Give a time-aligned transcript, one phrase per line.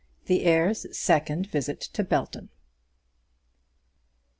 [0.25, 2.49] THE HEIR'S SECOND VISIT TO BELTON.